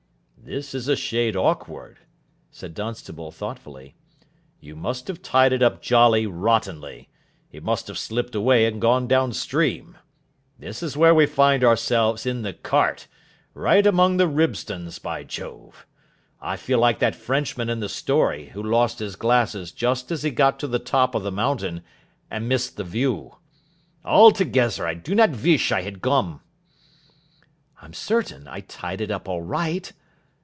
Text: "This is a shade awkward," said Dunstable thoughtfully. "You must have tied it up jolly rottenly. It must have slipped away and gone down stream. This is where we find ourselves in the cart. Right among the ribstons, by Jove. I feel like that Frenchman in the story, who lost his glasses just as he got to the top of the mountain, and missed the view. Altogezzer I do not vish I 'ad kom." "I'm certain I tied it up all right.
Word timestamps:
"This 0.43 0.73
is 0.73 0.87
a 0.87 0.95
shade 0.95 1.35
awkward," 1.35 1.99
said 2.49 2.73
Dunstable 2.73 3.29
thoughtfully. 3.31 3.93
"You 4.59 4.75
must 4.75 5.07
have 5.07 5.21
tied 5.21 5.53
it 5.53 5.61
up 5.61 5.83
jolly 5.83 6.25
rottenly. 6.25 7.09
It 7.51 7.63
must 7.63 7.87
have 7.87 7.97
slipped 7.99 8.33
away 8.33 8.65
and 8.65 8.81
gone 8.81 9.07
down 9.07 9.33
stream. 9.33 9.97
This 10.57 10.81
is 10.81 10.97
where 10.97 11.13
we 11.13 11.27
find 11.27 11.63
ourselves 11.63 12.25
in 12.25 12.41
the 12.41 12.53
cart. 12.53 13.05
Right 13.53 13.85
among 13.85 14.17
the 14.17 14.27
ribstons, 14.27 14.97
by 14.97 15.23
Jove. 15.23 15.85
I 16.41 16.57
feel 16.57 16.79
like 16.79 16.97
that 16.99 17.15
Frenchman 17.15 17.69
in 17.69 17.79
the 17.79 17.87
story, 17.87 18.47
who 18.49 18.63
lost 18.63 18.97
his 18.97 19.15
glasses 19.15 19.71
just 19.71 20.11
as 20.11 20.23
he 20.23 20.31
got 20.31 20.59
to 20.61 20.67
the 20.67 20.79
top 20.79 21.13
of 21.13 21.21
the 21.21 21.31
mountain, 21.31 21.83
and 22.31 22.49
missed 22.49 22.77
the 22.77 22.83
view. 22.83 23.35
Altogezzer 24.03 24.87
I 24.87 24.95
do 24.95 25.13
not 25.13 25.29
vish 25.29 25.71
I 25.71 25.83
'ad 25.83 26.01
kom." 26.01 26.41
"I'm 27.79 27.93
certain 27.93 28.47
I 28.47 28.61
tied 28.61 29.01
it 29.01 29.11
up 29.11 29.29
all 29.29 29.43
right. 29.43 29.93